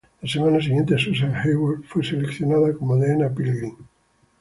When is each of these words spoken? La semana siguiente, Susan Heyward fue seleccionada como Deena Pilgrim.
La 0.19 0.27
semana 0.27 0.59
siguiente, 0.59 0.97
Susan 0.97 1.31
Heyward 1.43 1.83
fue 1.83 2.03
seleccionada 2.03 2.73
como 2.73 2.97
Deena 2.97 3.29
Pilgrim. 3.29 3.77